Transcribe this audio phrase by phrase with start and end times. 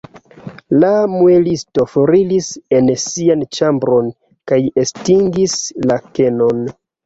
[0.83, 4.11] La muelisto foriris en sian ĉambron
[4.53, 6.69] kaj estingis la kenon.